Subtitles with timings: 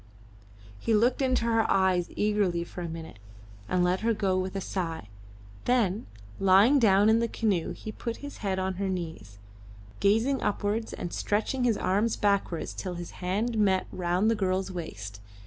[0.79, 3.19] He looked into her eyes eagerly for a minute
[3.69, 5.09] and let her go with a sigh,
[5.65, 6.07] then
[6.39, 9.37] lying down in the canoe he put his head on her knees,
[9.99, 15.19] gazing upwards and stretching his arms backwards till his hands met round the girl's waist.